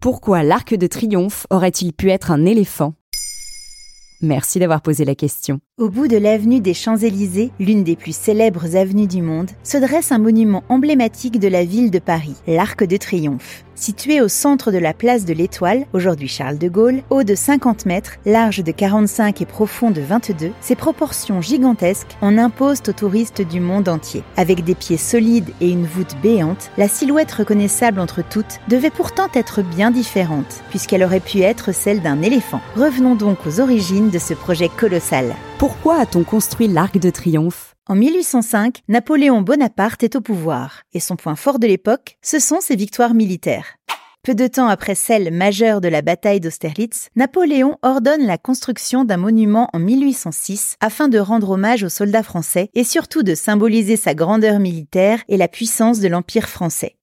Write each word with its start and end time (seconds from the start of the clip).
Pourquoi 0.00 0.42
l'Arc 0.42 0.74
de 0.74 0.86
Triomphe 0.86 1.46
aurait-il 1.50 1.92
pu 1.92 2.10
être 2.10 2.30
un 2.30 2.44
éléphant? 2.44 2.94
Merci 4.26 4.58
d'avoir 4.58 4.80
posé 4.80 5.04
la 5.04 5.14
question. 5.14 5.60
Au 5.78 5.88
bout 5.88 6.08
de 6.08 6.16
l'avenue 6.16 6.58
des 6.58 6.74
Champs-Élysées, 6.74 7.52
l'une 7.60 7.84
des 7.84 7.94
plus 7.94 8.16
célèbres 8.16 8.74
avenues 8.74 9.06
du 9.06 9.22
monde, 9.22 9.50
se 9.62 9.78
dresse 9.78 10.10
un 10.10 10.18
monument 10.18 10.64
emblématique 10.68 11.38
de 11.38 11.46
la 11.46 11.64
ville 11.64 11.92
de 11.92 12.00
Paris, 12.00 12.34
l'Arc 12.48 12.82
de 12.82 12.96
Triomphe. 12.96 13.62
Situé 13.76 14.22
au 14.22 14.28
centre 14.28 14.72
de 14.72 14.78
la 14.78 14.94
place 14.94 15.26
de 15.26 15.34
l'Étoile, 15.34 15.84
aujourd'hui 15.92 16.28
Charles 16.28 16.56
de 16.56 16.68
Gaulle, 16.68 17.02
haut 17.10 17.24
de 17.24 17.34
50 17.34 17.84
mètres, 17.84 18.16
large 18.24 18.64
de 18.64 18.72
45 18.72 19.42
et 19.42 19.44
profond 19.44 19.90
de 19.90 20.00
22, 20.00 20.50
ses 20.62 20.74
proportions 20.74 21.42
gigantesques 21.42 22.16
en 22.22 22.38
imposent 22.38 22.80
aux 22.88 22.92
touristes 22.92 23.42
du 23.42 23.60
monde 23.60 23.90
entier. 23.90 24.22
Avec 24.38 24.64
des 24.64 24.74
pieds 24.74 24.96
solides 24.96 25.50
et 25.60 25.68
une 25.68 25.84
voûte 25.84 26.16
béante, 26.22 26.70
la 26.78 26.88
silhouette 26.88 27.30
reconnaissable 27.32 28.00
entre 28.00 28.26
toutes 28.26 28.60
devait 28.68 28.88
pourtant 28.88 29.28
être 29.34 29.60
bien 29.60 29.90
différente, 29.90 30.62
puisqu'elle 30.70 31.04
aurait 31.04 31.20
pu 31.20 31.42
être 31.42 31.74
celle 31.74 32.00
d'un 32.00 32.22
éléphant. 32.22 32.62
Revenons 32.76 33.14
donc 33.14 33.46
aux 33.46 33.60
origines 33.60 34.08
ce 34.18 34.34
projet 34.34 34.68
colossal. 34.68 35.34
Pourquoi 35.58 36.00
a-t-on 36.00 36.24
construit 36.24 36.68
l'Arc 36.68 36.98
de 36.98 37.10
Triomphe? 37.10 37.74
En 37.88 37.94
1805, 37.94 38.80
Napoléon 38.88 39.42
Bonaparte 39.42 40.02
est 40.02 40.16
au 40.16 40.20
pouvoir, 40.20 40.82
et 40.92 41.00
son 41.00 41.16
point 41.16 41.36
fort 41.36 41.58
de 41.58 41.66
l'époque, 41.66 42.18
ce 42.20 42.38
sont 42.38 42.60
ses 42.60 42.74
victoires 42.74 43.14
militaires. 43.14 43.76
Peu 44.26 44.34
de 44.34 44.48
temps 44.48 44.66
après 44.66 44.96
celle 44.96 45.32
majeure 45.32 45.80
de 45.80 45.86
la 45.86 46.02
bataille 46.02 46.40
d'Austerlitz, 46.40 47.10
Napoléon 47.14 47.78
ordonne 47.82 48.26
la 48.26 48.38
construction 48.38 49.04
d'un 49.04 49.18
monument 49.18 49.70
en 49.72 49.78
1806 49.78 50.74
afin 50.80 51.06
de 51.06 51.20
rendre 51.20 51.50
hommage 51.50 51.84
aux 51.84 51.88
soldats 51.88 52.24
français 52.24 52.68
et 52.74 52.82
surtout 52.82 53.22
de 53.22 53.36
symboliser 53.36 53.94
sa 53.94 54.14
grandeur 54.14 54.58
militaire 54.58 55.22
et 55.28 55.36
la 55.36 55.46
puissance 55.46 56.00
de 56.00 56.08
l'Empire 56.08 56.48
français. 56.48 56.96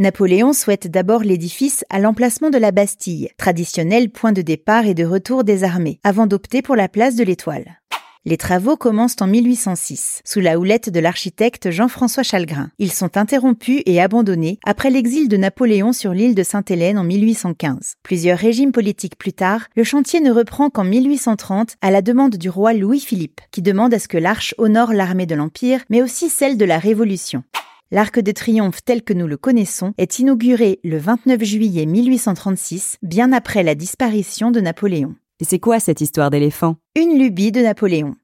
Napoléon 0.00 0.54
souhaite 0.54 0.90
d'abord 0.90 1.24
l'édifice 1.24 1.84
à 1.90 1.98
l'emplacement 1.98 2.48
de 2.48 2.56
la 2.56 2.72
Bastille, 2.72 3.28
traditionnel 3.36 4.08
point 4.08 4.32
de 4.32 4.40
départ 4.40 4.86
et 4.86 4.94
de 4.94 5.04
retour 5.04 5.44
des 5.44 5.62
armées, 5.62 6.00
avant 6.04 6.26
d'opter 6.26 6.62
pour 6.62 6.74
la 6.74 6.88
place 6.88 7.16
de 7.16 7.22
l'Étoile. 7.22 7.82
Les 8.24 8.38
travaux 8.38 8.78
commencent 8.78 9.20
en 9.20 9.26
1806, 9.26 10.22
sous 10.24 10.40
la 10.40 10.58
houlette 10.58 10.88
de 10.88 11.00
l'architecte 11.00 11.70
Jean-François 11.70 12.22
Chalgrin. 12.22 12.70
Ils 12.78 12.92
sont 12.92 13.18
interrompus 13.18 13.82
et 13.84 14.00
abandonnés 14.00 14.58
après 14.64 14.88
l'exil 14.88 15.28
de 15.28 15.36
Napoléon 15.36 15.92
sur 15.92 16.14
l'île 16.14 16.34
de 16.34 16.44
Sainte-Hélène 16.44 16.96
en 16.96 17.04
1815. 17.04 17.96
Plusieurs 18.02 18.38
régimes 18.38 18.72
politiques 18.72 19.18
plus 19.18 19.34
tard, 19.34 19.66
le 19.76 19.84
chantier 19.84 20.22
ne 20.22 20.32
reprend 20.32 20.70
qu'en 20.70 20.84
1830 20.84 21.76
à 21.82 21.90
la 21.90 22.00
demande 22.00 22.36
du 22.36 22.48
roi 22.48 22.72
Louis-Philippe, 22.72 23.42
qui 23.50 23.60
demande 23.60 23.92
à 23.92 23.98
ce 23.98 24.08
que 24.08 24.16
l'arche 24.16 24.54
honore 24.56 24.94
l'armée 24.94 25.26
de 25.26 25.34
l'Empire, 25.34 25.82
mais 25.90 26.00
aussi 26.00 26.30
celle 26.30 26.56
de 26.56 26.64
la 26.64 26.78
Révolution. 26.78 27.44
L'Arc 27.92 28.20
de 28.20 28.30
Triomphe 28.30 28.84
tel 28.84 29.02
que 29.02 29.12
nous 29.12 29.26
le 29.26 29.36
connaissons 29.36 29.94
est 29.98 30.20
inauguré 30.20 30.78
le 30.84 30.96
29 30.96 31.42
juillet 31.42 31.86
1836, 31.86 32.98
bien 33.02 33.32
après 33.32 33.64
la 33.64 33.74
disparition 33.74 34.52
de 34.52 34.60
Napoléon. 34.60 35.16
Et 35.40 35.44
c'est 35.44 35.58
quoi 35.58 35.80
cette 35.80 36.00
histoire 36.00 36.30
d'éléphant? 36.30 36.76
Une 36.94 37.18
lubie 37.18 37.50
de 37.50 37.62
Napoléon. 37.62 38.14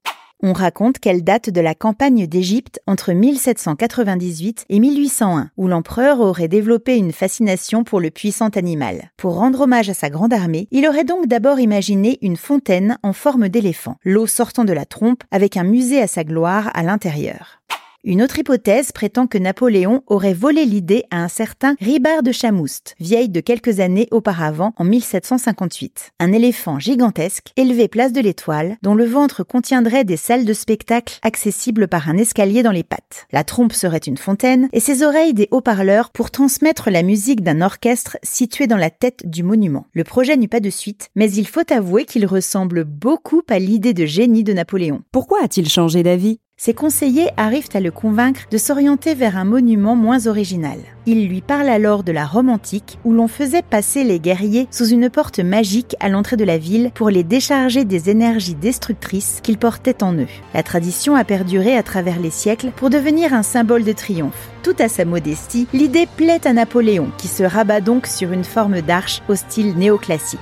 On 0.40 0.52
raconte 0.52 1.00
qu'elle 1.00 1.24
date 1.24 1.50
de 1.50 1.60
la 1.60 1.74
campagne 1.74 2.28
d'Égypte 2.28 2.78
entre 2.86 3.12
1798 3.12 4.66
et 4.68 4.78
1801, 4.78 5.50
où 5.56 5.66
l'empereur 5.66 6.20
aurait 6.20 6.46
développé 6.46 6.96
une 6.96 7.12
fascination 7.12 7.82
pour 7.82 7.98
le 7.98 8.10
puissant 8.10 8.50
animal. 8.50 9.10
Pour 9.16 9.34
rendre 9.34 9.62
hommage 9.62 9.90
à 9.90 9.94
sa 9.94 10.10
grande 10.10 10.32
armée, 10.32 10.68
il 10.70 10.86
aurait 10.86 11.04
donc 11.04 11.26
d'abord 11.26 11.58
imaginé 11.58 12.18
une 12.22 12.36
fontaine 12.36 12.98
en 13.02 13.12
forme 13.12 13.48
d'éléphant, 13.48 13.96
l'eau 14.04 14.28
sortant 14.28 14.64
de 14.64 14.74
la 14.74 14.84
trompe 14.84 15.24
avec 15.32 15.56
un 15.56 15.64
musée 15.64 16.02
à 16.02 16.06
sa 16.06 16.22
gloire 16.22 16.70
à 16.74 16.84
l'intérieur. 16.84 17.62
Une 18.08 18.22
autre 18.22 18.38
hypothèse 18.38 18.92
prétend 18.92 19.26
que 19.26 19.36
Napoléon 19.36 20.04
aurait 20.06 20.32
volé 20.32 20.64
l'idée 20.64 21.02
à 21.10 21.24
un 21.24 21.26
certain 21.26 21.74
Ribard 21.80 22.22
de 22.22 22.30
Chamoust, 22.30 22.94
vieille 23.00 23.28
de 23.28 23.40
quelques 23.40 23.80
années 23.80 24.06
auparavant, 24.12 24.74
en 24.76 24.84
1758. 24.84 26.12
Un 26.20 26.30
éléphant 26.30 26.78
gigantesque, 26.78 27.48
élevé 27.56 27.88
place 27.88 28.12
de 28.12 28.20
l'Étoile, 28.20 28.76
dont 28.80 28.94
le 28.94 29.06
ventre 29.06 29.42
contiendrait 29.42 30.04
des 30.04 30.16
salles 30.16 30.44
de 30.44 30.52
spectacle 30.52 31.18
accessibles 31.22 31.88
par 31.88 32.08
un 32.08 32.16
escalier 32.16 32.62
dans 32.62 32.70
les 32.70 32.84
pattes. 32.84 33.26
La 33.32 33.42
trompe 33.42 33.72
serait 33.72 33.98
une 33.98 34.18
fontaine 34.18 34.68
et 34.72 34.78
ses 34.78 35.02
oreilles 35.02 35.34
des 35.34 35.48
haut-parleurs 35.50 36.10
pour 36.10 36.30
transmettre 36.30 36.90
la 36.90 37.02
musique 37.02 37.42
d'un 37.42 37.60
orchestre 37.60 38.18
situé 38.22 38.68
dans 38.68 38.76
la 38.76 38.90
tête 38.90 39.28
du 39.28 39.42
monument. 39.42 39.88
Le 39.94 40.04
projet 40.04 40.36
n'eut 40.36 40.46
pas 40.46 40.60
de 40.60 40.70
suite, 40.70 41.08
mais 41.16 41.32
il 41.32 41.48
faut 41.48 41.72
avouer 41.72 42.04
qu'il 42.04 42.26
ressemble 42.26 42.84
beaucoup 42.84 43.42
à 43.48 43.58
l'idée 43.58 43.94
de 43.94 44.06
génie 44.06 44.44
de 44.44 44.52
Napoléon. 44.52 45.02
Pourquoi 45.10 45.40
a-t-il 45.42 45.68
changé 45.68 46.04
d'avis? 46.04 46.38
Ses 46.66 46.72
conseillers 46.72 47.28
arrivent 47.36 47.68
à 47.74 47.80
le 47.80 47.90
convaincre 47.90 48.40
de 48.50 48.56
s'orienter 48.56 49.14
vers 49.14 49.36
un 49.36 49.44
monument 49.44 49.94
moins 49.94 50.26
original. 50.26 50.78
Il 51.04 51.28
lui 51.28 51.42
parle 51.42 51.68
alors 51.68 52.02
de 52.02 52.10
la 52.10 52.24
Rome 52.24 52.48
antique, 52.48 52.98
où 53.04 53.12
l'on 53.12 53.28
faisait 53.28 53.62
passer 53.62 54.02
les 54.02 54.18
guerriers 54.18 54.66
sous 54.70 54.88
une 54.88 55.10
porte 55.10 55.38
magique 55.38 55.94
à 56.00 56.08
l'entrée 56.08 56.36
de 56.36 56.44
la 56.44 56.58
ville 56.58 56.90
pour 56.94 57.10
les 57.10 57.22
décharger 57.22 57.84
des 57.84 58.10
énergies 58.10 58.56
destructrices 58.56 59.40
qu'ils 59.44 59.58
portaient 59.58 60.02
en 60.02 60.14
eux. 60.14 60.26
La 60.54 60.62
tradition 60.62 61.14
a 61.14 61.24
perduré 61.24 61.76
à 61.76 61.84
travers 61.84 62.18
les 62.18 62.30
siècles 62.30 62.72
pour 62.74 62.90
devenir 62.90 63.34
un 63.34 63.44
symbole 63.44 63.84
de 63.84 63.92
triomphe. 63.92 64.48
Tout 64.64 64.76
à 64.80 64.88
sa 64.88 65.04
modestie, 65.04 65.68
l'idée 65.72 66.08
plaît 66.16 66.44
à 66.46 66.52
Napoléon, 66.52 67.12
qui 67.18 67.28
se 67.28 67.44
rabat 67.44 67.80
donc 67.80 68.08
sur 68.08 68.32
une 68.32 68.42
forme 68.42 68.80
d'arche 68.80 69.22
au 69.28 69.36
style 69.36 69.76
néoclassique. 69.76 70.40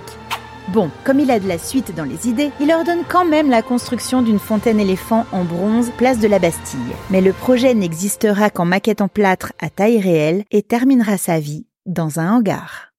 Bon, 0.73 0.91
comme 1.05 1.21
il 1.21 1.31
a 1.31 1.39
de 1.39 1.47
la 1.47 1.59
suite 1.59 1.95
dans 1.95 2.05
les 2.05 2.27
idées, 2.27 2.51
il 2.59 2.73
ordonne 2.73 3.05
quand 3.09 3.27
même 3.27 3.51
la 3.51 3.61
construction 3.61 4.23
d'une 4.23 4.39
fontaine 4.39 4.81
éléphant 4.81 5.27
en 5.31 5.45
bronze 5.45 5.91
place 5.99 6.19
de 6.21 6.27
la 6.27 6.39
Bastille. 6.39 6.81
Mais 7.11 7.21
le 7.21 7.33
projet 7.33 7.75
n'existera 7.75 8.49
qu'en 8.49 8.65
maquette 8.65 9.03
en 9.03 9.09
plâtre 9.09 9.53
à 9.61 9.69
taille 9.69 10.01
réelle 10.01 10.45
et 10.51 10.63
terminera 10.63 11.19
sa 11.19 11.39
vie 11.39 11.67
dans 11.85 12.19
un 12.19 12.33
hangar. 12.33 12.91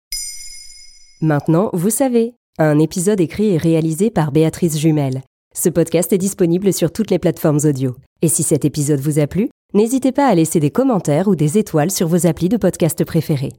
Maintenant, 1.21 1.71
vous 1.73 1.89
savez, 1.89 2.35
un 2.59 2.77
épisode 2.77 3.19
écrit 3.19 3.53
et 3.53 3.57
réalisé 3.57 4.11
par 4.11 4.31
Béatrice 4.31 4.77
Jumel. 4.77 5.23
Ce 5.55 5.69
podcast 5.69 6.13
est 6.13 6.19
disponible 6.19 6.71
sur 6.71 6.91
toutes 6.91 7.09
les 7.09 7.19
plateformes 7.19 7.59
audio. 7.63 7.95
Et 8.21 8.27
si 8.27 8.43
cet 8.43 8.63
épisode 8.63 8.99
vous 8.99 9.19
a 9.19 9.25
plu, 9.25 9.49
n'hésitez 9.73 10.11
pas 10.11 10.27
à 10.27 10.35
laisser 10.35 10.59
des 10.59 10.69
commentaires 10.69 11.27
ou 11.27 11.35
des 11.35 11.57
étoiles 11.57 11.91
sur 11.91 12.07
vos 12.07 12.27
applis 12.27 12.49
de 12.49 12.57
podcast 12.57 13.03
préférés. 13.05 13.53